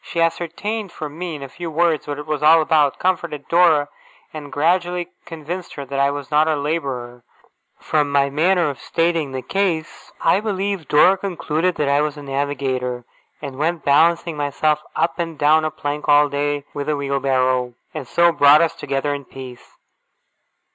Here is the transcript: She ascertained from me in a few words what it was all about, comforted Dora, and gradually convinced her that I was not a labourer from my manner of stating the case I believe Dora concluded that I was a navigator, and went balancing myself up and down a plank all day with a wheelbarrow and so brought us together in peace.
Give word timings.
She 0.00 0.22
ascertained 0.22 0.90
from 0.90 1.18
me 1.18 1.34
in 1.34 1.42
a 1.42 1.50
few 1.50 1.70
words 1.70 2.06
what 2.06 2.16
it 2.18 2.24
was 2.24 2.42
all 2.42 2.62
about, 2.62 2.98
comforted 2.98 3.46
Dora, 3.48 3.90
and 4.32 4.50
gradually 4.50 5.10
convinced 5.26 5.74
her 5.74 5.84
that 5.84 6.00
I 6.00 6.10
was 6.10 6.30
not 6.30 6.48
a 6.48 6.56
labourer 6.56 7.24
from 7.78 8.10
my 8.10 8.30
manner 8.30 8.70
of 8.70 8.80
stating 8.80 9.32
the 9.32 9.42
case 9.42 10.10
I 10.18 10.40
believe 10.40 10.88
Dora 10.88 11.18
concluded 11.18 11.74
that 11.74 11.90
I 11.90 12.00
was 12.00 12.16
a 12.16 12.22
navigator, 12.22 13.04
and 13.42 13.58
went 13.58 13.84
balancing 13.84 14.34
myself 14.34 14.82
up 14.96 15.18
and 15.18 15.36
down 15.38 15.62
a 15.62 15.70
plank 15.70 16.08
all 16.08 16.30
day 16.30 16.64
with 16.72 16.88
a 16.88 16.96
wheelbarrow 16.96 17.74
and 17.92 18.08
so 18.08 18.32
brought 18.32 18.62
us 18.62 18.74
together 18.74 19.12
in 19.12 19.26
peace. 19.26 19.76